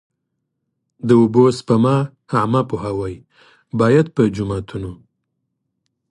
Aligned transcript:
د 1.07 1.09
اوبو 1.21 1.43
سپما 1.57 1.97
عامه 2.33 2.61
پوهاوی 2.69 3.15
باید 3.79 4.07
په 4.15 4.23
جوماتونو. 4.35 4.91